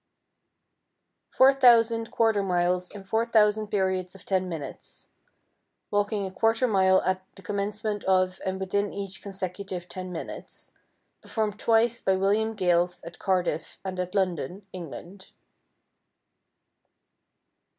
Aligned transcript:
4,000 1.29 2.09
quarter 2.09 2.41
miles 2.41 2.89
in 2.89 3.03
4,000 3.03 3.67
periods 3.67 4.15
of 4.15 4.25
10 4.25 4.49
minutes 4.49 5.09
(walking 5.91 6.25
a 6.25 6.31
quarter 6.31 6.67
mile 6.67 7.03
at 7.03 7.23
the 7.35 7.43
commencement 7.43 8.03
of 8.05 8.39
and 8.43 8.59
within 8.59 8.91
each 8.91 9.21
consecutive 9.21 9.87
10 9.87 10.11
minutes), 10.11 10.71
performed 11.21 11.59
twice 11.59 12.01
by 12.01 12.15
William 12.15 12.55
Gales, 12.55 13.03
at 13.03 13.19
Cardiff, 13.19 13.77
and 13.85 13.99
at 13.99 14.15
London, 14.15 14.65
England. 14.73 15.33